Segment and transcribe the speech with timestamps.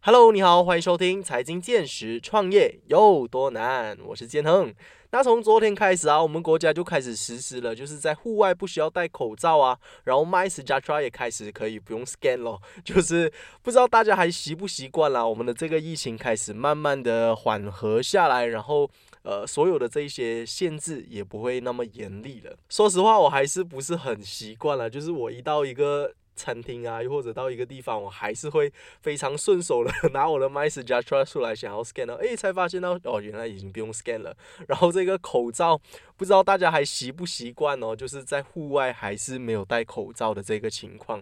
[0.00, 3.98] Hello，你好，欢迎收听财经见识，创业有多难？
[4.06, 4.72] 我是建亨。
[5.10, 12.62] 那从昨天开始啊，我们国家就开始实施了，就是在户外不需要戴口罩啊，然后 Mask 加 Try 也开始可以不用 Scan 咯。
[12.84, 13.30] 就是
[13.60, 15.26] 不知道大家还习不习惯啦？
[15.26, 18.88] 我们的这个疫情开始慢慢的缓和下来，然后
[19.24, 22.56] 呃，所有的这一些限制也不会那么严厉了。
[22.68, 26.14] 说实话，我还是不是很习惯了，就是我一到一个。
[26.38, 34.36] 餐厅啊，又或者到一个地方，我还是会非常顺手的 拿我的 m y s 加 Trust 出来，想要 scan 到，哎，才发现到哦，原来已经不用 scan 了。
[34.68, 35.80] 然后这个口罩，
[36.16, 41.20] 不知道大家还习不习惯哦，就是在户外还是没有戴口罩的这个情况。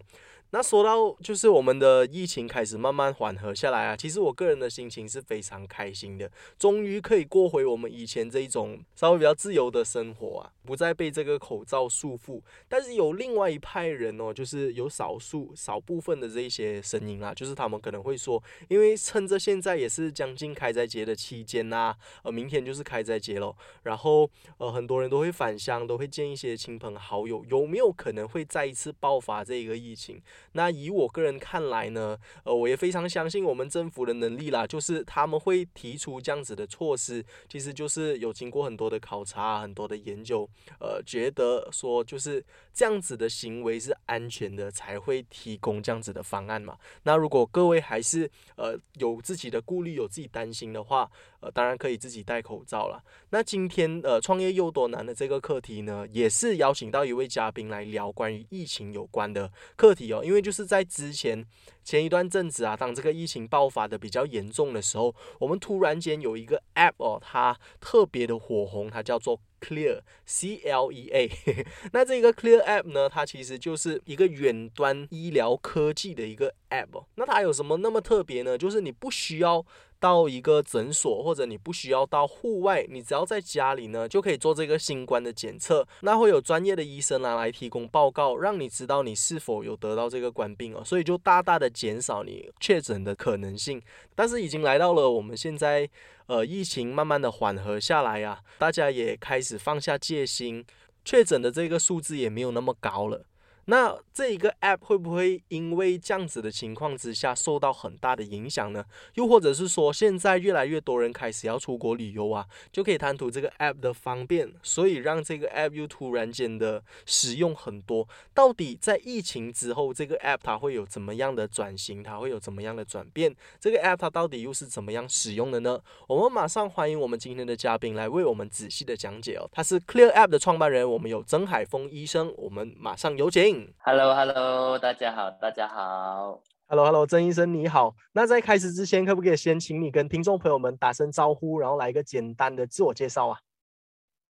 [0.51, 12.41] 那说到就是我们的疫情开始慢慢缓和下来啊，其实我个人的心情是非常开心的，终于可以过回我们以前这一种稍微比较自由的生活啊，不再被这个口罩束缚。
[12.69, 30.23] 但是有另外一派人哦，就是有少数少部分的这一些声音啊，就是他们可能会说，因为趁着现在也是将近开斋节的期间呐，呃，明天就是开斋节喽，然后呃，很多人都会返乡，都会见一些亲朋好友，有没有可能会再一次爆发这个疫情？
[30.53, 40.49] 那以我个人看来呢，呃，我也非常相信我们政府的能力啦，就是他们会提出这样子的措施，其实就是有经过很多的考察、很多的研究，
[40.81, 46.77] 呃，觉得说就是这样子的行为是安全的，才会提供这样子的方案嘛。
[47.03, 53.03] 那如果各位还是呃有自己的顾虑、有自己担心的话，呃，当然可以自己戴口罩了。
[53.31, 61.45] 那今天呃创业又多难的这个课题呢，也是邀请到一位嘉宾来聊关于疫情有关的课题哦，因为就是在之前
[61.85, 71.67] 前一段阵子啊，当这个疫情爆发的比较严重的时候，我们突然间有一个 App 哦，它特别的火红，它叫做 Clear C L E A。
[71.93, 77.05] 那这个 Clear App 呢，它其实就是一个远端医疗科技的一个 App。
[77.17, 78.57] 那它有什么那么特别呢？
[78.57, 79.65] 就是你不需要。
[79.99, 85.89] 到一个诊所，或者你不需要到户外，你只要在家里呢，就可以做这个新冠的检测。
[86.03, 90.83] 那会有专业的医生来来提供报告，让你知道你是否有得到这个冠病哦。
[90.85, 93.81] 所以就大大的减少你确诊的可能性。
[94.15, 95.89] 但是已经来到了我们现在，
[96.27, 100.65] 呃，疫情慢慢的缓和下来呀，大家也开始放下戒心，
[101.05, 103.25] 确诊的这个数字也没有那么高了。
[103.69, 108.85] 那这一个 app 会不会因为这样子的情况之下受到很大的影响呢？
[109.15, 118.09] 又或者是说，现在越来越多人开始要出国旅游啊，就可以贪图这个 app 的方便，所以让这个 app 又突然间的使用很多。
[118.33, 122.05] 到底在疫情之后，这个 app 它会有怎么样的转型？
[122.05, 123.35] 它会有怎么样的转变？
[123.59, 125.81] 这个 app 它到底又是怎么样使用的呢？
[126.07, 129.49] 我们马上欢迎我们今天的嘉宾来为我们仔细的讲解哦。
[129.51, 133.56] 他是 Clear App 的创办人，我们有曾海峰医生，我们马上有请。
[133.79, 136.41] Hello，Hello，大家好，大家好。
[136.69, 137.95] Hello，Hello，曾医生你好。
[138.13, 143.39] 那在开始之前，可不可以先请你跟听众朋友们打声招呼，然后来一个简单的自我介绍啊？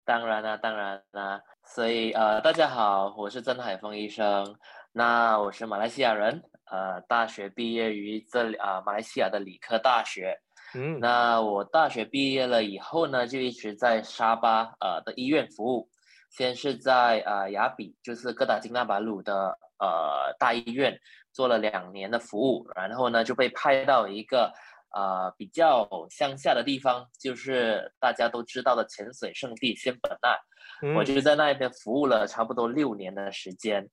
[0.04, 1.40] 当然啦，当然啦。
[1.64, 4.54] 所以呃，大家好，我是曾海峰医生。
[4.92, 10.38] 那我是马来西亚人，呃，大学毕业于这里啊，马来西亚的理科大学。
[10.74, 11.00] 嗯。
[11.00, 15.88] 那我大学毕业了以后呢，就一直在沙巴呃的医院服务。
[16.36, 21.00] 先是在呃雅比，就是哥打金纳巴鲁的呃大医院
[21.32, 24.52] 做了两年的服务，然后呢就被派到一个
[24.94, 33.88] 呃比较乡下的地方，就是大家都知道的潜水圣地仙本那，我就在那边服务了差不多六年的时间。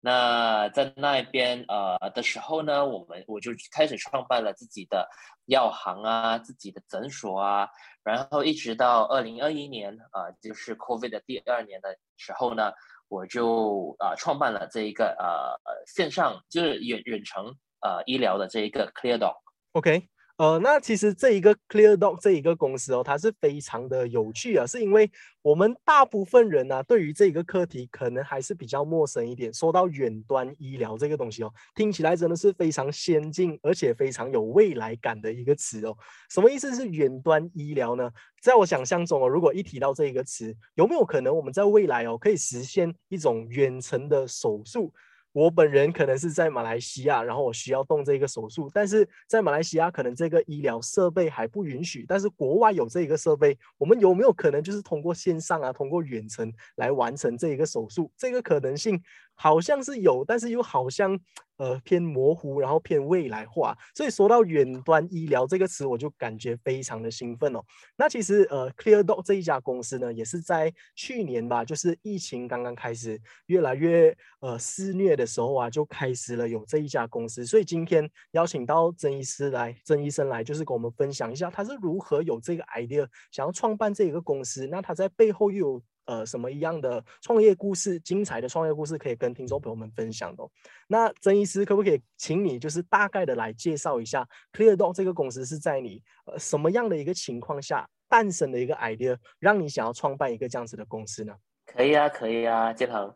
[0.00, 5.08] 那在那边呃的时候呢，我们我就开始创办了自己的
[5.46, 7.68] 药行啊，自己的诊所啊，
[8.04, 12.72] 然后一直到二零二一年啊，就是 COVID 的第二年的时候呢，
[13.08, 19.34] 我就啊创办了这一个呃线上就是远远程呃医疗的这一个 ClearDoc。
[19.72, 20.08] OK。
[20.38, 25.10] 呃，那其实这一个 ClearDoc 这一个公司哦，它是非常的有趣啊，是因为
[25.42, 29.52] 我们大部分人呢，对于这个课题可能还是比较陌生一点。
[29.52, 35.96] 说到远端医疗这个东西哦，听起来真的是非常先进，而且非常有未来感的一个词哦。
[36.30, 38.08] 什么意思是远端医疗呢？
[38.40, 44.94] 在我想象中哦，如果一提到这一个词，有没有可能我们在未来哦，可以实现一种远程的手术？
[45.38, 58.10] 我本人可能是在马来西亚，然后我需要动这个手术，但是在马来西亚可能这个医疗设备还不允许，但是国外有这一个设备，我们有没有可能就是通过线上啊，通过远程来完成这一个手术？
[58.16, 59.00] 这个可能性
[59.38, 61.18] 好像是有，但是又好像。
[61.58, 67.58] 呃，偏模糊，然后偏未来化，所以说到远端医疗这个词，我就感觉非常的兴奋哦。
[67.96, 77.44] 那其实呃，ClearDoc 这一家公司呢，也是在去年吧，就是疫情刚刚开始越来越呃肆虐的时候啊，就开始了有这一家公司。
[77.44, 85.82] 所以今天邀请到曾医师来，曾医生来，就是跟我们分享一下他是如何有这个 idea 想要创办这一个公司，那他在背后又有。
[86.08, 90.42] 呃，什么一样的创业故事，精彩的创业故事可以跟听众朋友们分享的？
[90.86, 101.34] 那曾医师可不可以请你就是大概的来介绍一下 ClearDoc 这个公司是在你呃什么样的一个情况下诞生的一个 idea，让你想要创办一个这样子的公司呢？
[101.66, 103.12] 可以啊，可以啊，建恒，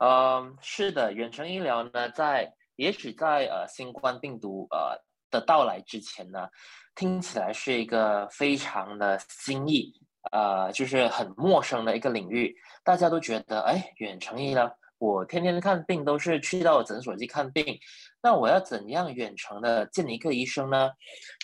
[0.00, 6.46] 嗯，是的，远程医疗呢，在也许在呃新冠病毒呃的到来之前呢，
[6.94, 9.94] 听起来是一个非常的新意。
[10.32, 17.78] 呃，就是很陌生的一个领域，大家都觉得，哎，远程医疗，我天天看病都是去到诊所去看病，
[18.22, 20.90] 那我要怎样远程的见一个医生呢？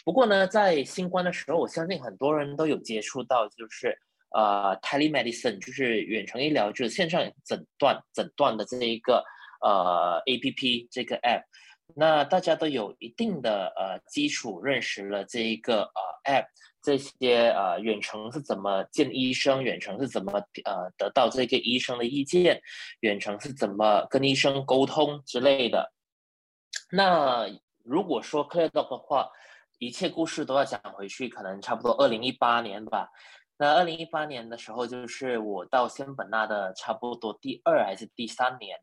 [0.05, 3.97] 不过呢，在新冠的时候，我相信很多人都有接触到，就是
[4.31, 9.23] 呃，telemedicine，就是远程医疗，就是线上诊断诊断的这一个
[9.61, 11.43] 呃 A P P 这个 App，
[11.95, 16.47] 那大家都有一定的呃基础认识了这一个呃 App。
[16.83, 19.63] 这些呃远程是怎么见医生？
[19.63, 20.33] 远程是怎么
[20.65, 22.63] 呃得到这个医生的意见？
[23.01, 25.93] 远程是怎么跟医生沟通之类的？
[26.91, 27.47] 那
[27.85, 29.29] 如果说 ClearDoc 的话，
[29.79, 33.11] 一切故事都要讲回去，可能差不多二零一八年吧。
[33.59, 38.79] 那二零一八年的时候，就是我到仙本那的差不多第二还是第三年，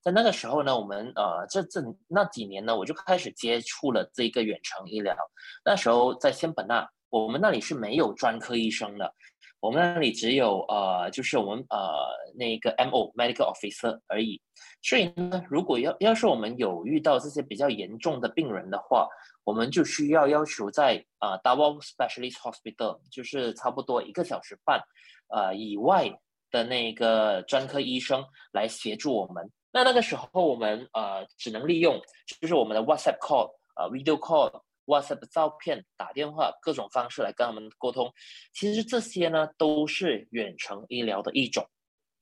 [0.00, 5.16] 在那个时候呢，我们呃这这那几年呢，我就开始接触了这个远程医疗。
[5.64, 6.88] 那时候在仙本那。
[7.10, 9.12] 我们那里是没有专科医生的，
[9.58, 14.40] 我们那里只有呃，就是我们呃那个 M O medical officer 而已。
[14.80, 19.08] 所以呢，如果要要是我们有遇到这些比较严重的病人的话，
[19.42, 24.80] 我们就需要要求在呃 double specialist hospital，就是差不多一个小时半
[25.28, 26.08] 呃以外
[26.52, 29.50] 的那个专科医生来协助我们。
[29.72, 32.00] 那那个时候我们呃只能利用
[32.40, 34.62] 就是我们的 WhatsApp call 呃 video call。
[34.86, 38.12] WhatsApp 照片、打电话各种方式来跟他们沟通，
[38.52, 41.68] 其实这些呢都是远程医疗的一种。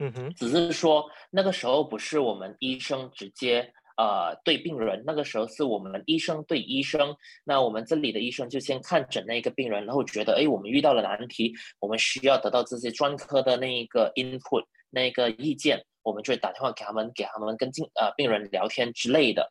[0.00, 7.16] 嗯哼，只是说那个时候不是我们医生直接呃对病人，那个时候是我们医生对医生。
[7.42, 19.50] 那我们这里的医生就先看诊那个病人，然后觉得哎我们遇到了难题，我们需要得到这些专科的那一个 input 那个意见，我们就会打电话给他们，给他们跟进呃病人聊天之类的。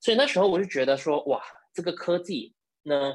[0.00, 1.40] 所以那时候我就觉得说哇。
[1.78, 2.52] 这个科技
[2.82, 3.14] 呢，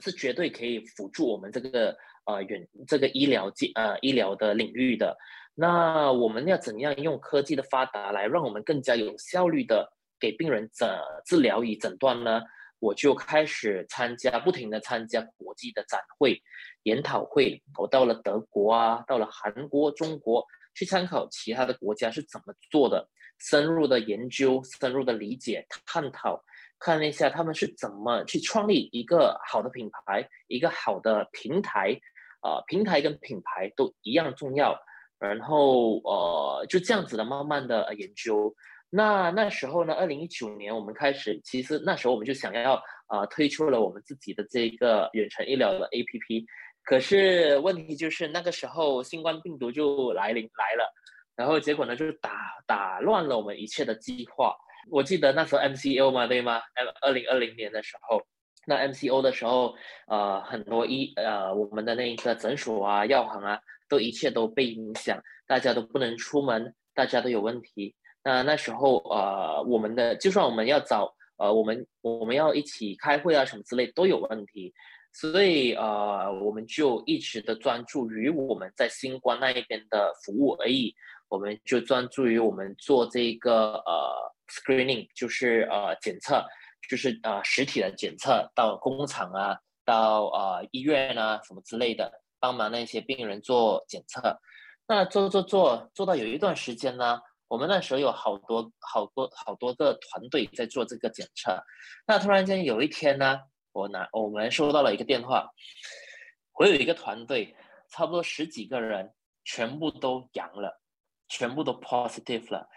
[0.00, 1.94] 是绝对可以辅助我们这个
[2.24, 5.14] 呃远这个医疗界呃医疗的领域的。
[5.54, 10.88] 那我们要怎样用科技的发达来让我们更加有效率的给病人诊
[11.26, 12.40] 治疗与诊断呢？
[12.78, 16.42] 我就开始参加，不停的参加国际的展会、
[16.84, 17.62] 研讨会。
[17.78, 20.42] 我到了德国啊，到了韩国、中国，
[20.74, 23.06] 去参考其他的国家是怎么做的，
[23.38, 26.42] 深入的研究、深入的理解、探讨。
[26.78, 31.98] 看了一下他们是怎么去创立一个好的品牌，一个好的平台，
[32.42, 34.78] 呃，平台跟品牌都一样重要。
[35.18, 38.54] 然后呃，就这样子的慢慢的研究。
[38.90, 42.74] 那那时候呢，二零一九年我们开始，其实那时候我们就想要
[43.08, 46.44] 呃推出了我们自己的这一个远程医疗的 APP。
[46.84, 50.92] 可是问题就是那个时候新冠病毒就来临来了，
[51.34, 52.30] 然后结果呢就打
[52.66, 54.54] 打乱了我们一切的计划。
[54.88, 56.60] 我记得那时候 MCO 嘛，对吗？
[56.74, 58.22] 二二零二零年的时候，
[58.66, 59.74] 那 MCO 的时候，
[60.06, 67.94] 呃，很多医呃我们的那一个诊所啊、药行啊，都一切都被影响，大家都不能出门，大家都有问题。
[68.22, 74.72] 那那时候呃，我们的就算我们要找呃我们我们要一起开会啊什么之类都有问题，
[75.12, 80.94] 所以呃我们就一直的专注于我们在新冠那一边的服务而已，
[81.28, 84.35] 我们就专注于我们做这个呃。
[84.48, 86.44] Screening 就是呃检测，
[86.88, 94.38] 就是呃实体的检测，到工厂啊，到呃医院啊什么之类的，帮忙那些病人做检测。
[94.86, 101.60] 那做做做做到有一段时间呢，我们那时候有好多好多好多个团队在做这个检测。
[102.06, 103.40] 那突然间有一天呢，
[103.72, 105.50] 我拿我们收到了一个电话，
[106.52, 107.56] 我有一个团队，
[107.90, 109.12] 差不多十几个人，
[109.44, 110.80] 全部都阳了，
[111.28, 112.68] 全部都 positive 了。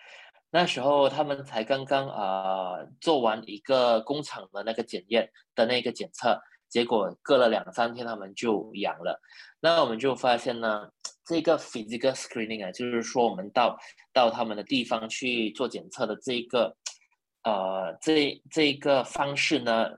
[0.51, 9.21] 那时候他们才刚刚啊做完一个工厂的那个检验的那个检测，结果隔了两三天他们就阳了。
[9.59, 10.89] 那我们就发现呢，
[11.25, 13.77] 这个 physical screening 啊，就是说我们到
[14.11, 16.75] 到他们的地方去做检测的这个
[17.43, 19.91] 呃这这个方式呢，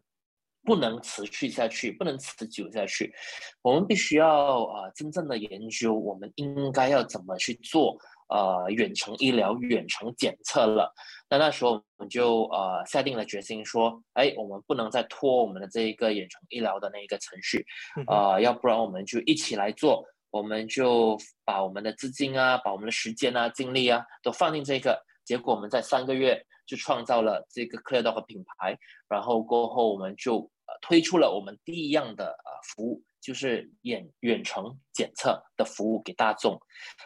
[0.64, 3.14] 不能持续下去，不能持久下去。
[3.62, 7.96] 我们必须要呃真正的研究，我们应该要怎么去做
[8.32, 10.92] 呃远程医疗、远程检测了。
[11.30, 17.66] 那那时候我们就呃下定了决心说，哎，我们不能再拖我们的这一个远程医疗的那一个程序，
[18.08, 25.00] 呃，要不然我们就一起来做，我们就把我们的资金啊，把我们的时间啊、精力啊都放进这个。
[25.24, 33.02] 结果我们在三个月就创造了这个 ClearDoc 品牌，然后过后我们就呃推出了我们第一样的呃服务。
[33.22, 36.60] 就是远远程检测的服务给大众，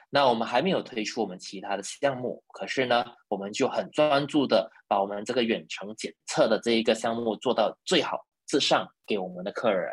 [0.09, 9.91] 那我们还没有推出我们其他的项目，可是呢，我们就很专注的把我们这个远程检测的这一个项目做到最好至上，给我们的客人。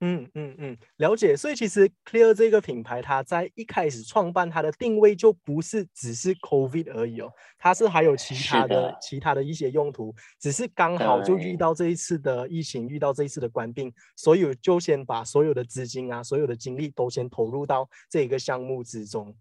[0.00, 1.36] 嗯嗯嗯，了解。
[1.36, 19.34] 所以其实 Clear 这个品牌，它在一开始创办它的定位就不是只是 COVID 而已哦，它是还有其他的其他的一些用途，只是刚好就遇到这一次的疫情，遇到这一次的官病，所以就先把所有的资金啊，所有的精力都先投入到这一个项目之中。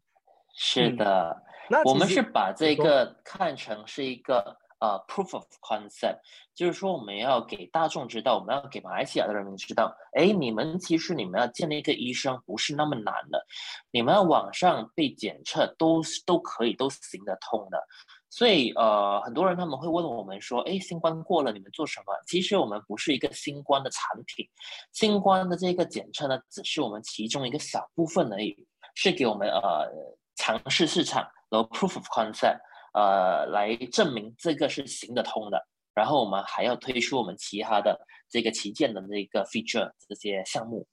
[0.55, 4.57] 是的，那我们是把这个看成是一个。
[4.79, 6.19] 呃，proof of concept，
[6.53, 13.43] 就是说我们要给大众知道，我们要给马来西亚的人民知道，哎，你们其实你们要建立一个医生不是那么难的，
[13.91, 17.83] 你们要网上被检测都都可以都行得通的。
[18.29, 22.13] 所以呃，很多人他们会问我们说，哎，新冠过了你们做什么？
[22.27, 24.47] 其实我们不是一个新冠的产品，
[24.91, 29.89] 新冠的这个检测呢，只是我们其中一个小部分而已，是给我们呃
[30.35, 32.59] 尝试市场然后 proof of concept。
[32.97, 35.63] 呃，来证明这个是行得通的，
[35.93, 37.95] 然后我们还要推出我们其他的
[38.27, 40.87] 这个旗舰的那个 feature 这些项目。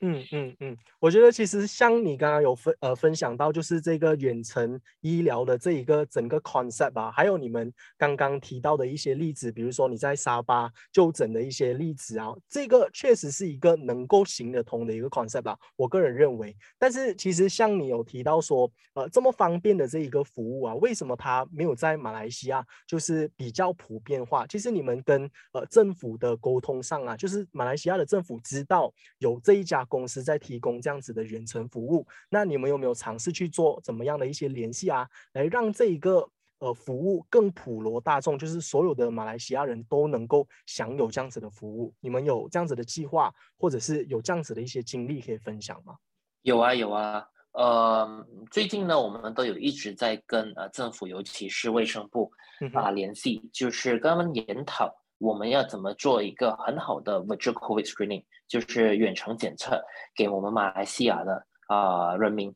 [0.00, 16.54] 嗯嗯嗯，我觉得其实像你刚刚有分呃分享到，就是这个远程医疗的这一个整个 concept 吧，还有你们刚刚提到的一些例子，比如说你在沙巴就诊的一些例子啊，这个确实是一个能够行得通的一个 concept 吧，我个人认为。
[16.78, 24.46] 但是其实像你有提到说，呃，这么方便的这一个服务啊，为什么它没有在马来西亚就是比较普遍化？
[24.46, 25.22] 其实你们跟
[25.52, 29.85] 呃政府的沟通上啊，就是马来西亚的政府知道有这一家。
[29.86, 36.28] 公司在提供这样子的远程服务，那你们有没有尝试去做怎么样的一些联系啊，来让这一个
[36.58, 41.94] 呃服务更普罗大众，就是所有的马来西亚人都能够享有这样子的服务？
[42.00, 45.96] 你们有这样子的计划，或者是有这样子的一些经历可以分享吗？
[46.42, 52.30] 有啊有啊，呃，最近呢，我们都有一直在跟呃政府，尤其是卫生部
[52.72, 54.94] 啊联系，就是跟他们研讨。
[55.18, 59.82] 我们要怎么做一个很好的 virtual COVID screening，就是远程检测
[60.14, 62.54] 给我们马来西亚的啊人民？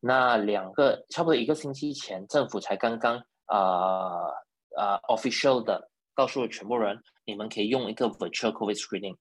[0.00, 4.26] 那两个差不多一个星期前，政府才刚刚啊
[4.76, 9.16] 啊 official 的告诉了全部人，你们可以用一个 virtual COVID screening。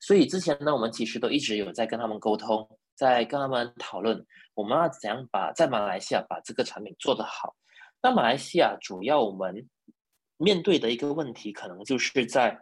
[0.00, 7.54] 所以之前呢，我们其实都一直有在跟他们沟通，在跟他们讨论，我们要怎样把在马来西亚把这个产品做得好。
[8.02, 9.68] 那马来西亚主要我们。
[10.36, 12.58] 面对的一个问题，可能就是在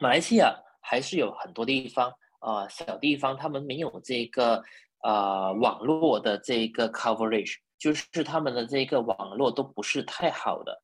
[0.00, 4.62] 马来西亚还是有很多地方啊，小地方他们没有这个
[4.98, 10.82] 啊网络的这个 coverage，就是他们的这个网络都不是太好的。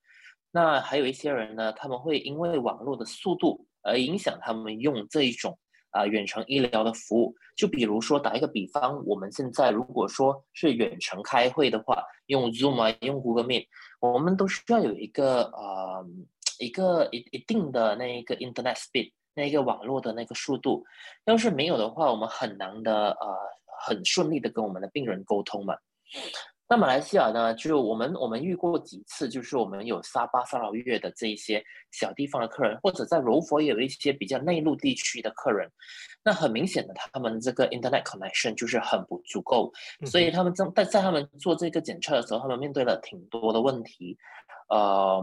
[0.51, 5.59] 那还有一些人呢，他们会因为网络的速度而影响他们用这一种
[5.93, 7.35] 啊远程医疗的服务。
[7.57, 13.67] 就比如说打一个比方，我们现在如果说是远程开会的话，用 Zoom 啊，用 Google Meet。
[14.01, 16.05] 我们都需要有一个呃
[16.59, 20.85] 一个一一定的那一个 internet speed 那一个网络的那个速度，
[21.25, 23.37] 要是没有的话，我们很难的呃
[23.87, 25.77] 很顺利的跟我们的病人沟通嘛。
[26.73, 35.71] 那马来西亚呢，就我们我们遇过几次，就是我们有沙巴、沙劳越的这一些小地方的客人，或者在柔佛也有一些比较内陆地区的客人。
[36.25, 39.71] 那很明显的，他们这个 internet connection 就是很不足够，
[40.07, 44.17] 所以他们正在在他们做这个检测的时候，他们面对了挺多的问题。
[44.71, 45.23] 呃，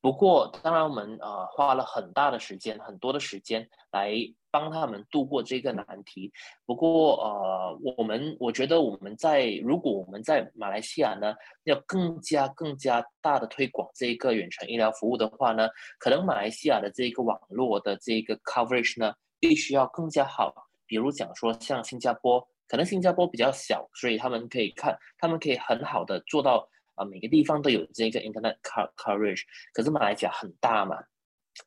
[0.00, 4.14] 不过当然我们呃花了很大的时间，很多的时间来。
[4.50, 6.32] 帮他们度过这个难题。
[6.66, 20.54] 不过，呃，我们我觉得我们在如果我们在马来西亚呢，要更加更加大的推广这个远程医疗服务的话呢，可能马来西亚的这个网络的这个 coverage 呢，必须要更加好。
[20.86, 29.42] 比如讲说，像新加坡，可能新加坡比较小，所以他们可以看，他们可以很好的做到啊，每个地方都有这个 internet coverage。
[29.74, 30.96] 可是马来西亚很大嘛，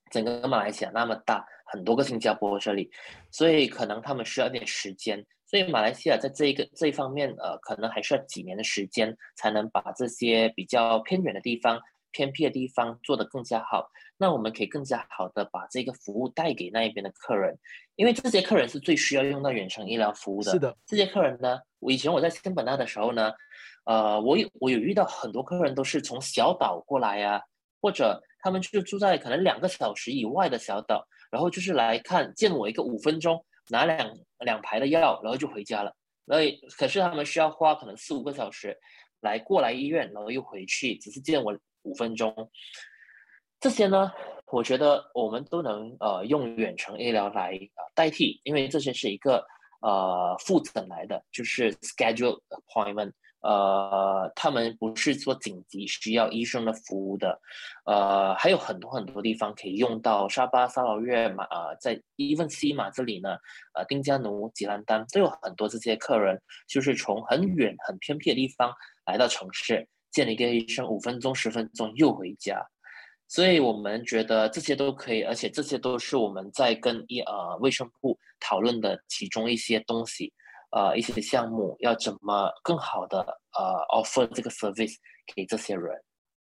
[0.09, 1.45] 整个马来西亚那么大。
[1.71, 2.89] 很多个新加坡这里，
[3.31, 11.79] 所以可能他们需要一点时间，所以马来西亚在这一个这一方面，呃，可能还需要几年的时间，才能把这些比较偏远的地方、
[12.11, 13.89] 偏僻的地方做得更加好。
[14.17, 17.57] 那我们可以更加好的把这个服务带给那一边的客人，
[17.95, 20.51] 因为这些客人是最需要用到远程医疗服务的。
[20.51, 23.31] 是的，这些客人呢，我以前我在新本纳的时候呢，
[23.85, 27.41] 呃，我有我有遇到很多客人都是从小岛过来呀，
[27.81, 33.43] 或者他们就住在可能两个小时以外的小岛，然后就是来看见我一个五分钟。
[33.69, 35.95] 拿两两排的药，然后就回家了。
[36.25, 36.45] 然后
[36.77, 38.77] 可是他们需要花可能四五个小时
[39.21, 42.51] 来过来医院，然后又回去，只是见我五分钟。
[43.61, 44.11] 这些呢，
[44.47, 49.45] 我觉得我们都能呃用远程医疗来呃代替，因为这些是一个
[49.81, 53.13] 呃复诊来的，就是 schedule appointment。
[53.41, 57.39] 呃，他们不是说紧急需要医生的服务的，
[57.85, 63.29] 呃，还有很多很多地方可以用到沙巴、沙劳越马，呃，在伊文西马这里呢，
[63.73, 68.71] 呃，丁加奴、吉兰丹都有很多这些客人，就是从很远、很偏僻的地方
[69.05, 72.63] 来到城市，见了一个医生，五分钟、十分钟又回家，
[73.27, 80.31] 所以我们觉得这些都可以，而且这些都是我们在跟医呃卫生部讨论的其中一些东西。
[80.71, 83.19] 呃，一些项目要怎么更好的
[83.57, 84.95] 呃 offer 这个 service
[85.35, 86.01] 给这些人。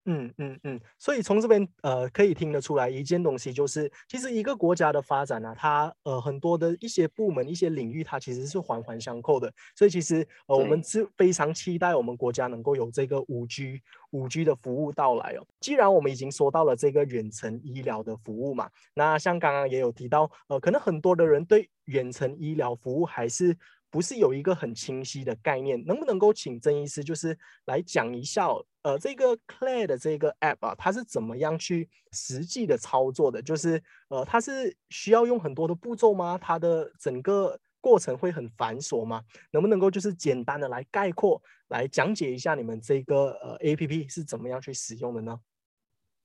[0.08, 9.52] 嗯嗯嗯，所以从这边呃可以听得出来一件东西，就是其实一个国家的发展呢，它呃很多的一些部门、一些领域，它其实是环环相扣的。
[9.74, 15.44] 所以其实呃我们是非常期待我们国家能够有这个五 G 五 G 的服务到来哦。
[15.58, 23.58] 既然我们已经说到了这个远程医疗的服务嘛，那像刚刚也有提到，呃，可能很多的人对远程医疗服务还是。
[23.90, 28.48] 不是有一个很清晰的概念，能不能够请曾医师就是来讲一下，
[28.82, 33.40] 呃，这个 Clare 的这个 App 啊，它是怎么样去实际的操作的？
[33.40, 36.38] 就是呃，它是需要用很多的步骤吗？
[36.40, 39.22] 它的整个过程会很繁琐吗？
[39.52, 45.40] 能不能够就是简单的来概括，来讲解一下你们这个呃 App 是怎么样去使用的呢？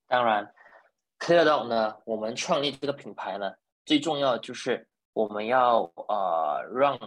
[0.08, 0.52] 当然
[1.18, 3.50] ，Clare 呢，我们创立这个品牌呢，
[3.86, 6.98] 最重要就是我们要呃让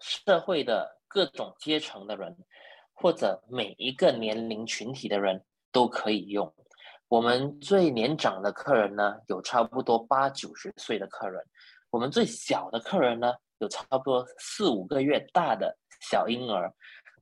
[0.00, 2.36] 社会的各种阶层的人，
[2.92, 6.52] 或者每一个年龄群体的人都可以用。
[7.08, 11.40] 我们最年长的客人呢，有差不多八九十岁的客人；
[11.90, 16.72] 我们最小的客人呢，有差不多四五个月大的小婴儿。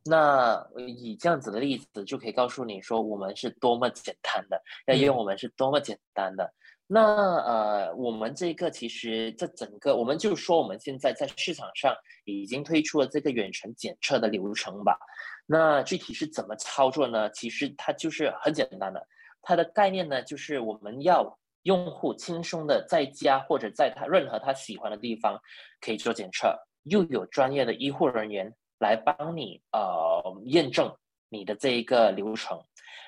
[0.05, 6.53] 那以这样子的例子，就可以告诉你说，我们是多么简单的，要用我们是多么简单的。
[6.87, 14.99] 那呃，我们这个其实这整个，我们就说我们现在在市场上已经推出了这个远程检测的流程吧。
[15.47, 17.31] 那具体是怎么操作呢？
[17.31, 19.07] 其实它就是很简单的，
[19.41, 25.41] 它的概念呢就是我们要用户轻松的在家或者在他任何他喜欢的地方
[25.81, 30.95] 可以做检测，又有专业的医护人员来帮你呃验证
[31.29, 32.63] 你的这一个流程。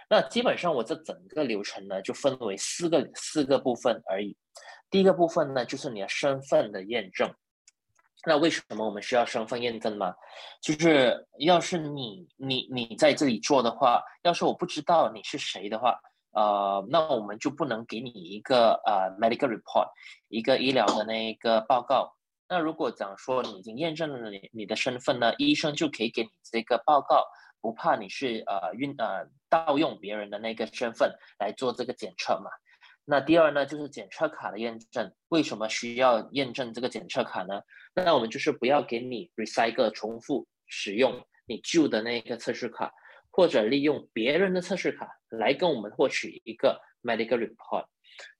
[0.08, 4.36] 那基本上我这整个流程呢，就分为四个四个部分而已。
[4.90, 7.32] 第一个部分呢，就是你的身份的验证。
[8.26, 10.14] 那为什么我们需要身份验证呢？
[10.62, 15.98] 就是要是你你你在这里做的话，要是我不知道你是谁的话，
[16.32, 19.88] 呃，那我们就不能给你一个呃 medical report，
[20.28, 22.14] 一个医疗的那一个报告。
[22.48, 27.24] 那如果讲说你已经验证了你你的身份呢，医生就可以给你这个报告。
[27.64, 32.50] 不怕你是呃运呃盗用别人的那个身份来做这个检测嘛？
[33.06, 35.10] 那第二呢，就是检测卡的验证。
[35.28, 37.62] 为什么需要验证这个检测卡呢？
[37.94, 42.92] 那我们就是不要给你 recycle 重复使用你旧的那个测试卡，
[43.30, 47.86] 或者利用别人的测试卡来跟我们获取一个 medical report。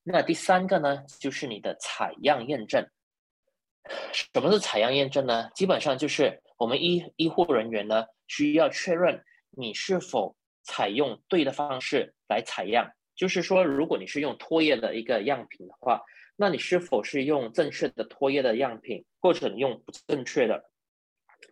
[0.03, 2.87] 那第三个呢，就是你的采样验证。
[4.13, 5.51] 什么是采样验证呢？
[5.55, 8.07] 基本上就是我们医医护人员呢。
[8.27, 16.01] 需要确认你是否采用对的方式来采样，就是说，如果你是用唾液的一个样品的话，
[16.35, 20.65] 那你是否是用正确的唾液的样品，或者用不正确的？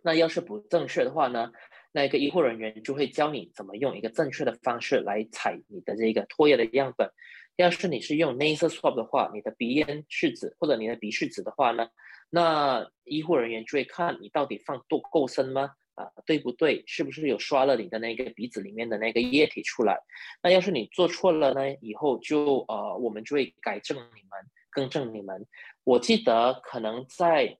[0.01, 1.51] 那要是不正确的话呢，
[1.91, 7.07] 那个医护人员就会教你怎么用一个正确的方式来采你的这个唾液的样本。
[7.55, 11.87] 要是你是用 nasal swab 的话，你的鼻咽拭子或者你的鼻拭子的话呢，
[12.35, 15.69] 那医护人员就会看你到底放多够深吗？
[15.93, 16.83] 啊，对不对？
[16.87, 19.99] 是不是有刷了你的那个鼻子里面的那个液体出来？
[20.41, 21.75] 那要是你做错了呢？
[21.79, 24.31] 以后就呃，我们就会改正你们，
[24.71, 25.45] 更正你们。
[25.83, 27.59] 我记得可能在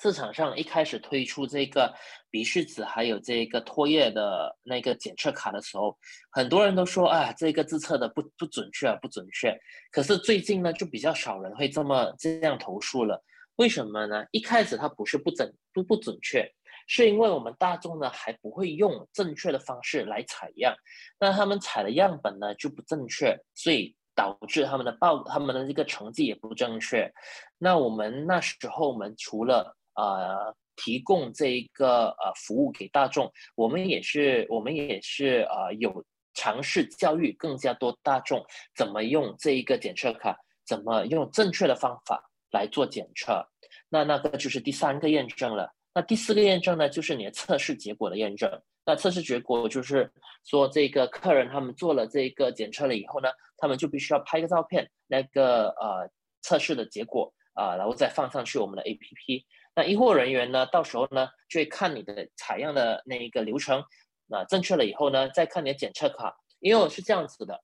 [0.00, 1.94] 市场上一开始推出这个
[2.28, 5.96] 鼻拭子还有这个唾液的那个检测卡的时候，
[6.32, 9.56] 很多人都说啊，这个自测的不不准确啊，不准确。
[9.92, 13.22] 可是最近呢，就比较少人会这么这样投诉了。
[13.56, 14.24] 为什么呢？
[14.30, 16.50] 一开始它不是不准不不准确，
[16.86, 20.74] 是因为我们大众呢还不会用正确的方式来采样，
[21.18, 27.10] 那他们采的样本呢就不正确，所以导致他们的报他们的这个成绩也不正确。
[27.58, 42.22] 那我们那时候我们除了呃提供这一个呃服务给大众，我们也是我们也是呃有尝试教育更加多大众怎么用这一个检测卡，怎么用正确的方法。
[42.52, 43.46] 来做检测，
[43.88, 45.72] 那那个就是第三个验证了。
[45.94, 48.50] 那第四个验证呢，就是你的测试结果的验证。
[48.84, 50.12] 那测试结果就是
[50.44, 56.08] 说，这个客人他们做了这个检测了以后呢，他们就必须要拍个照片，那个呃
[56.42, 59.44] 测试的结果啊，然后再放上去我们的 APP。
[59.74, 63.82] 那医护人员呢，到时候呢就会看你的采样的那一个流程，
[64.26, 67.60] 那正确了以后呢，再看你的检测卡，因为我是这样子的。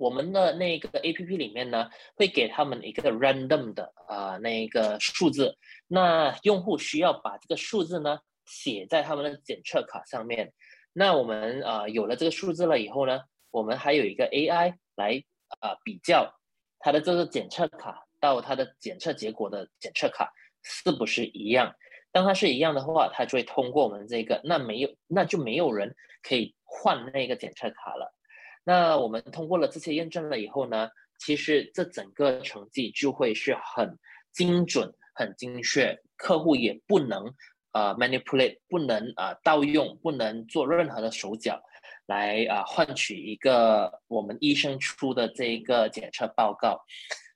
[0.00, 10.54] 我们的那个 A P P 里面呢，会给他们一个 random 的啊那个数字，那用户需要把这个数字呢写在他们的检测卡上面。
[10.94, 15.22] 那我们啊有了这个数字了以后呢，我们还有一个 A I 来
[15.60, 16.34] 啊比较
[16.78, 20.32] 它的这个检测卡到它的检测结果的检测卡
[20.62, 21.74] 是不是一样。
[22.10, 28.14] 当它是一样的话，它就会通过我们这个，那没有那就没有人可以换那个检测卡了。
[28.64, 33.98] 那我们通过了这些验证了以后呢，其实这整个成绩就会是很
[34.32, 37.24] 精准、很精确，客户也不能
[37.72, 41.60] 呃 manipulate，不能啊盗用，不能做任何的手脚
[42.06, 46.80] 来啊换取一个我们医生出的这一个检测报告。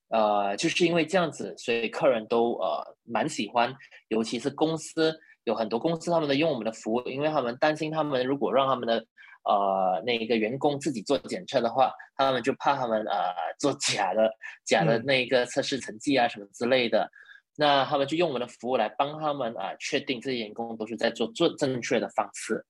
[0.09, 3.75] 呃，就是因为这样子，所以客人都呃蛮喜欢，
[4.09, 9.05] 尤其是公司有很多公司他们的用我们的服务，因为他们担心他们如果让他们的
[9.45, 14.31] 呃，那个员工自己做检测的话，他们就怕他们呃做假的
[14.65, 17.11] 假的那个测试成绩啊什么之类的，
[17.57, 22.65] 那他们就用我们的服务来帮他们啊确定这些员工都是在做做正确的方式。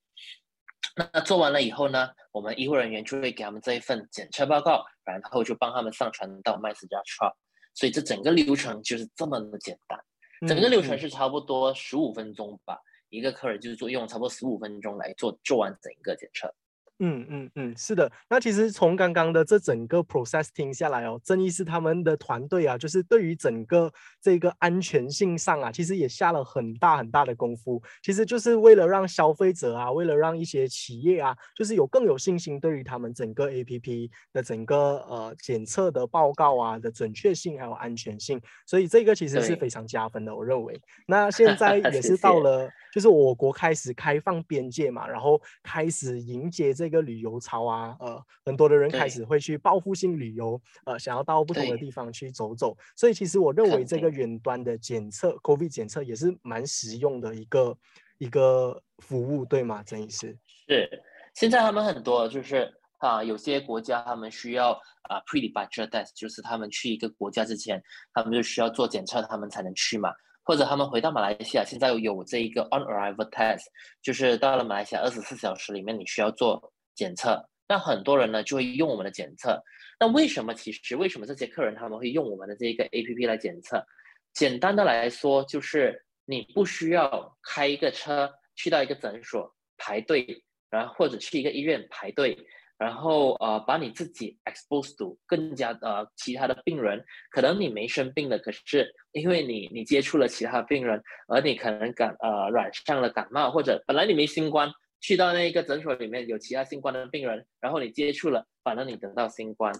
[0.96, 7.32] 那做完了以后呢，我们医护人员就会给他们这一份检测报告，然后就帮他们上传到 MySejahtera。
[7.74, 9.98] 所以这整个流程就是这么的简单，
[10.46, 16.54] 整个流程是差不多十五分钟吧，一个客人就是做用差不多十五分钟来做做完整个检测。
[17.00, 18.10] 嗯嗯嗯，是的。
[18.28, 27.82] 那其实从刚刚的这整个 process 听下来哦，郑医师他们的团队啊，就是对于整个这个安全性上啊，其实也下了很大很大的功夫。
[28.02, 34.76] 其实就是为了让消费者啊，为了让一些企业啊，就是有更有信心对于他们整个 APP 的整个
[35.08, 38.40] 呃检测的报告啊的准确性还有安全性。
[38.66, 40.80] 所以这个其实是非常加分的，我认为。
[41.06, 42.70] 那现 在也是到了。
[42.92, 52.76] 就是我国开始开放边界嘛，然后开始迎接这个旅游潮啊，呃，很多的人开始会去报复性旅游，呃，想要到不同的地方去走走。
[52.96, 57.76] 所以其实我认为这个远端的检测，COVID 检测也是蛮实用的一个
[58.18, 59.82] 一个服务，对吗？
[59.82, 60.36] 郑医师？
[60.68, 60.88] 是，
[61.34, 70.10] 现在他们很多就是啊，有些国家他们需要啊 pre-departure test，就是他们去一个国家之前，他们就需要做检测，他们才能去嘛。
[70.46, 73.62] 或者他们回到马来西亚，现在有这一个 on arrival test，
[74.02, 77.48] 就是到了马来西亚二十四小时里面你需要做检测。
[77.66, 79.62] 那很多人呢就会用我们的检测。
[79.98, 80.52] 那为什么？
[80.54, 83.84] 其实为什么这些客人他们会用我们的这个 A P P 来检测？
[84.32, 92.36] 简单的来说，就是你不需要开一个车去到一个诊所排队，然后或者去一个医院排队。
[92.76, 104.68] 然后呃，把你自己 expose to 更加呃其他的病人，可能你没生病的，可是因为你你接触了其他病人，而你可能感呃染上了感冒，或者本来你没新冠，
[105.04, 109.70] 去到那一个诊所里面有其他新冠的病人，然后你接触了，反而你得到新冠。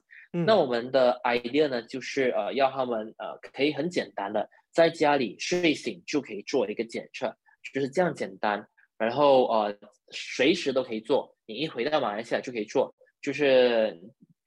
[0.46, 7.34] 那我们的 idea 呢，就是呃要他们呃可以很简单的在家里睡醒就可以做一个检测，
[7.72, 9.74] 就是这样简单，然后呃
[10.10, 11.34] 随时都可以做。
[11.46, 13.98] 你一回到马来西亚就可以做，就是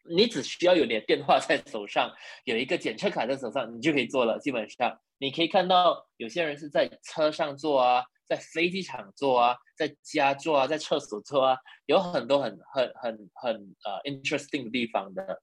[0.08, 2.14] 你只需要有点电话在手上，
[2.44, 4.38] 有一个检测卡在手上，你就可以做了。
[4.38, 15.42] 基本上你可以看到有些人是在车上做啊，在飞机场做啊，在家做啊，在厕所做啊，有很多很很很很呃 interesting 的地方的。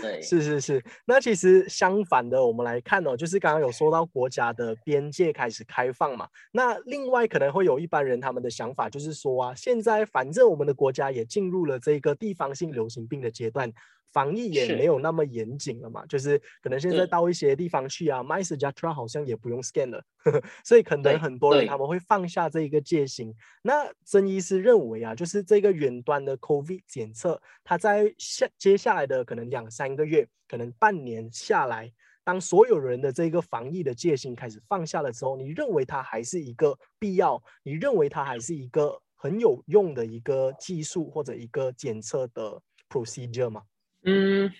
[0.00, 0.84] 对， 是是是。
[1.06, 6.28] 那其实相反的，我们来看哦，就是刚刚有说到国家的边界开始开放嘛。
[6.52, 13.72] 那另外可能会有一般人他们的想法，就是说啊，现在反正我们的国家也进入了这个地方性流行病的阶段。
[14.12, 20.02] 防疫也没有那么严谨了嘛，就是可能现在到一些地方去啊，MySejahtera 好像也不用 scan 了，
[20.64, 23.34] 所以可能很多人他们会放下这一个戒心。
[23.62, 31.92] 那曾医师认为啊，就是这个远端的 COVID 检测，它在下接下来的可能两三个月，可能半年下来，
[32.24, 37.42] 当所有人的这个防疫的戒心开始放下了之后，你认为它还是一个必要？
[37.62, 43.62] 你认为它还是一个很有用的一个技术或者一个检测的 procedure 吗？
[44.06, 44.50] 嗯，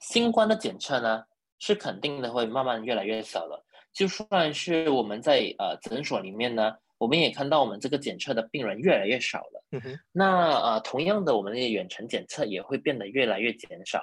[0.00, 1.24] 新冠的检测呢，
[1.58, 3.64] 是肯定的会慢慢越来越少了。
[3.92, 9.80] 就算是我们在呃诊所里面呢，我们也看到我们这个检测的病人越来越少了。
[10.12, 14.02] 那呃，同样的，我们的远程检测也会变得越来越减少。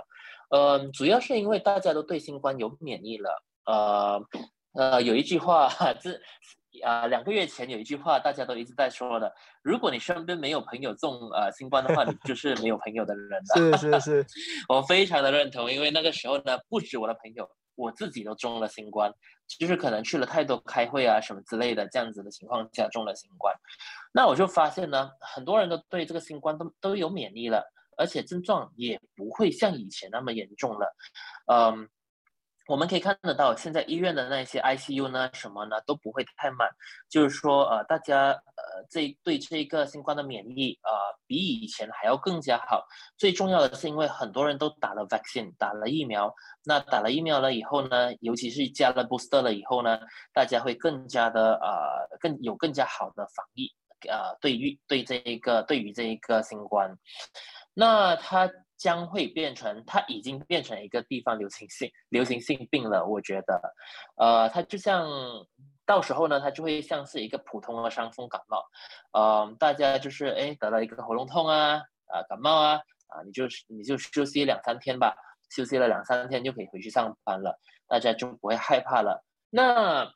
[0.49, 3.43] 呃，主要是因为大家都对新冠有免疫了。
[3.65, 4.25] 呃
[4.73, 6.17] 呃，有一句话，这
[6.79, 13.77] 啊两个月前有一句话，大家都一直在说的：如果你身边没有朋友中呃新冠的话，你就是没有朋友的人了。
[13.77, 14.25] 是是是，
[14.69, 19.13] 我非常的认同，因为那个时候呢，不止我的朋友，我自己都中了新冠，
[19.59, 23.55] 就是可能去了太多开会啊什么之类的，这样子的情况下中了新冠。
[24.13, 27.63] 那我就发现呢，很多人都对这个新冠都都有免疫了。
[27.97, 30.95] 而且症状也不会像以前那么严重了，
[31.51, 31.87] 嗯，
[32.71, 36.69] 我们可以看得到，现在医院的那些 ICU 呢，什么呢都不会太满，
[37.09, 40.89] 就是说，呃，大家呃这对这个新冠的免疫啊，
[41.27, 42.87] 比以前还要更加好。
[43.17, 49.99] 最重要的是，因为很多人都打了 vaccine，打了疫苗，那打了疫苗了以后呢，尤其是加了 booster 了以后呢，
[50.31, 53.69] 大家会更加的呃更有更加好的防疫，
[54.07, 56.97] 呃，对于对这一个对于这一个新冠。
[57.73, 58.49] 那它
[58.81, 63.05] 将会变成，它已经变成一个地方流行性流行性病了。
[63.05, 63.61] 我觉得，
[64.15, 65.07] 呃，它就像
[65.85, 68.65] 到时候呢，它就会像是一个普通的伤风感冒，
[69.11, 75.15] 呃，大家就是哎得了一个喉咙痛啊，啊感冒啊，啊你就你就休息两三天吧，
[75.51, 79.23] 休息了两三天就可以回去上班了，大家就不会害怕了。
[79.51, 80.11] 那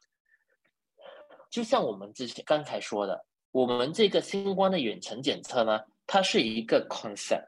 [1.51, 5.81] 就像我们之前刚才说的，我们这个新冠的远程检测呢。
[6.07, 7.47] 它是一个 concept，